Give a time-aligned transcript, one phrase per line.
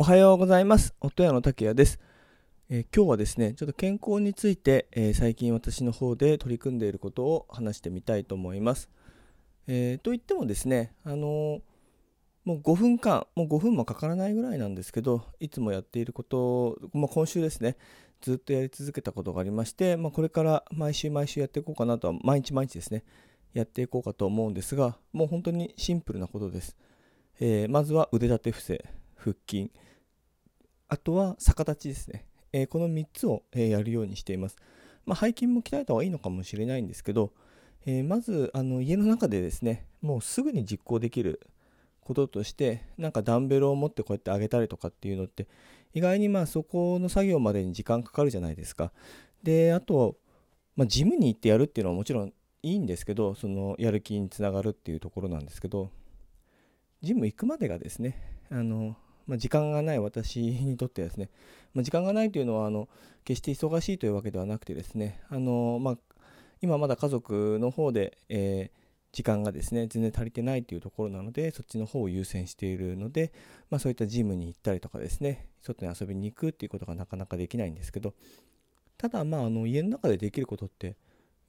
[0.00, 0.94] おはようございます。
[1.00, 1.98] 音屋の竹谷です、
[2.70, 8.88] えー今日はですね、ちょっと健康について、えー最近私の方で取り組んでいることを話してみたいと思います。
[9.66, 11.62] えーといってもですね、あの
[12.44, 17.76] もう5分間、もう5分もかからないぐらいなんですけど、いつもやっていることを、まあ、今週ですね、
[18.20, 23.02] ずっとやり続けたことがありまして、まあ、これから毎週毎週やっていこうかなとは、毎日毎日ですね、
[23.52, 26.76] やっていこうかと思うんですが、もう本当にシンプルなことです。
[27.40, 28.84] えまずは腕立て伏せ、
[29.16, 29.72] 腹筋、
[30.88, 32.24] あとは逆立ちですね。
[32.52, 34.56] えーこの3つを、えーやるようにしています。
[35.04, 37.32] まあ、背筋も鍛えた方がいいのかもしれないんですけど、
[37.86, 41.40] えーまずあの家の中でですね、もうすぐに実行できる
[42.00, 45.46] こととして、なんかダンベルを持ってこうやって上げたりとかっていうのって、
[45.92, 48.92] 意外にまあそこの作業までに時間かかるじゃないですか。
[49.42, 50.16] で、あと、
[50.74, 55.90] まあ、ジムに行ってやるっていうのはもちろんいいんですけど、そのやる気につながるっていうところなんですけど、
[57.02, 58.96] ジム行くまでがですね、あの
[59.28, 61.30] まあ、時間がない私 にとってですね、
[61.74, 62.88] まあ、時間がないというのはあの
[63.24, 65.98] 決して忙しいというわけではなくてですね、あのまあ、
[66.62, 68.78] 今まだ家族の方で、えー
[69.12, 73.32] 時間がですね全然足りてないというところなのでそっちの方を優先しているので、
[73.70, 78.14] まあ、そういったジムに行ったりとかですね外に遊びに行くっていうことがなかなかできないんですけど
[78.96, 80.96] ただまああの家の中でできることって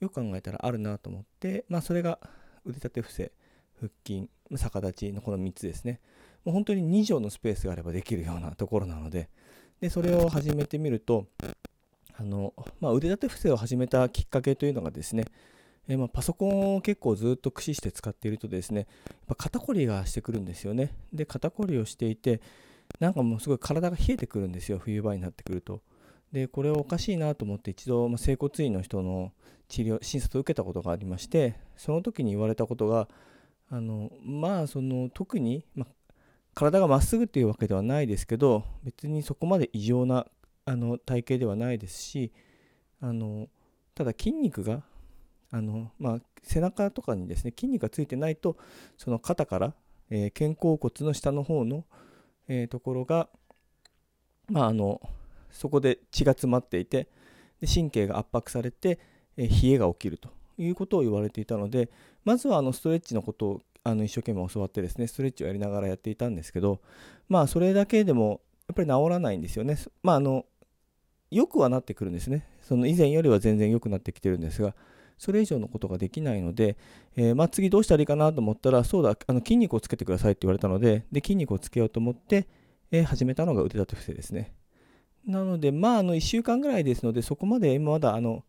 [0.00, 2.20] よく考えたらあるなと思って、まあ、それが
[2.64, 3.32] 腕立て伏せ
[3.80, 6.00] 腹筋逆立ちのこの3つですね。
[6.44, 9.28] もう本当に2畳のスペースがあればできるようなところなので
[9.80, 11.26] でそれを始めてみると
[12.16, 15.24] あの、まあ、腕立て伏せを始めたきっかけというのがですね
[15.88, 18.86] えまあパソコンを結構ずっと駆使して使っているとですねやっ
[19.28, 20.92] ぱ肩こりがしてくるんですよね。
[21.12, 22.40] で肩こりをしていて
[23.00, 25.80] なんかもうすごい体が冷えてくるんですよ冬場になってくると。
[26.32, 29.32] でこれはおかしいなと思って一度、まあ、整骨院の人の
[29.68, 33.08] 治療診察を受けたことがありましてその時に言われたことが
[33.70, 35.92] あのまあその特に、まあ、
[36.58, 40.26] 体がまっすぐっていうわけではないですけど別にそこまで異常な
[40.64, 42.32] あの体型ではないですし
[43.00, 43.46] あの
[43.94, 44.82] ただ筋肉が
[45.52, 48.56] あの、まあ、背中とかにですね筋肉がついてないと
[48.96, 49.72] その肩から、
[50.10, 51.84] えー肩甲骨の下の方の、
[52.48, 53.28] えーところが、
[54.48, 55.00] まあ、あの
[55.52, 57.06] そこで血が詰まっていて
[57.60, 58.98] で神経が圧迫されて、
[59.36, 61.88] えー冷えが起きるということを言われていたので
[62.24, 66.80] まずはあのストレッチのことをあの一生懸命教わってですねストレッチをやりながらやっていたんですけど
[67.28, 69.78] まあそれだけでもやっぱり治らないんですよね。
[70.02, 70.44] まああの
[71.30, 72.46] 良くはなってくるんですね。
[72.62, 74.74] その以前よりは全然良くなってきてるんですが
[75.16, 76.76] それ以上のことができないので、
[77.16, 82.46] えーまあ、次どうしたらいいかなと思ったらそうだあの筋肉をつけてくださいって言われたのでで筋肉をつけようと思って、
[82.90, 84.52] えー始めたのが腕立て伏せですね。
[85.26, 88.44] なのでまああの1週間ぐらいですのでそこまで今まだあの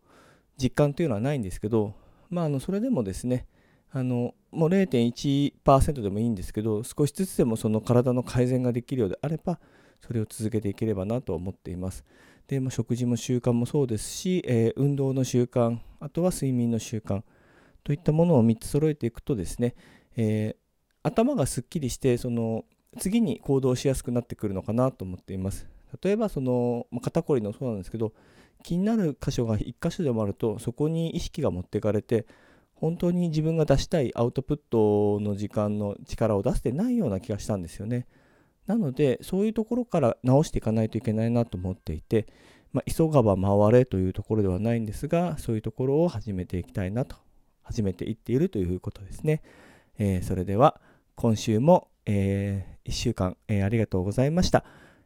[0.62, 1.94] 実感というのはないんですけど、
[2.30, 3.48] まあ、あのそれでもですね
[3.92, 9.60] あのもう0.1%でもいいんですけど少しずつでもその体の改善ができるようであれば
[10.00, 12.06] それを続けていければなと思っています。
[12.48, 17.22] で、まあ、食事も習慣もそうですし、えー運動の習慣あとは睡眠の習慣
[17.84, 19.76] といったものを3つ揃えていくとですね、
[20.16, 20.70] えー
[21.02, 22.66] 頭がすっきりしてその
[22.98, 25.68] 次に行動しやすくなってくるのかなと思っています。
[26.04, 28.14] 例えばそのまあ肩こりのそうなんですけど
[28.64, 32.26] 気になる箇所が1箇所でもあるとそこに意識が持っていかれて
[32.80, 38.08] 本当に自分が出したいアウトプットの時間の力を出してないような気がしたんですよね。
[38.68, 42.28] なのでそういうところから直していかないといけないなと思っていて、
[42.72, 47.16] まあ、急がば回れというところではないんですがそういうところを始めていきたいなと
[47.64, 49.42] 始めていっているということですね。
[49.98, 50.80] えーそれでは
[51.16, 54.64] 今週も、え1週間、えーありがとうございました。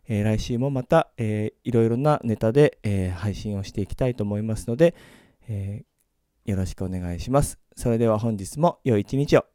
[0.08, 4.94] えー来週もまた、えーいろいろなネタで、えー配信をしていきたいと思いますので、
[5.48, 5.93] えー
[6.46, 7.60] よろしくお願いします。
[7.76, 9.53] それでは本日も良い一日を。